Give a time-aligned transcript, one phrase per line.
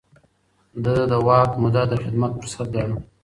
[0.83, 2.97] ده د واک موده د خدمت فرصت ګاڼه.